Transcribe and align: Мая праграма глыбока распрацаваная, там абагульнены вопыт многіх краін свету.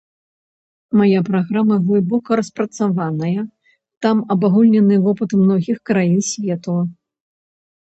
Мая 1.01 1.19
праграма 1.27 1.75
глыбока 1.89 2.29
распрацаваная, 2.41 3.41
там 4.09 4.27
абагульнены 4.37 4.95
вопыт 5.09 5.41
многіх 5.47 5.77
краін 5.95 6.21
свету. 6.35 6.73